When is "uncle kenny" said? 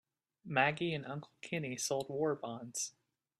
1.05-1.77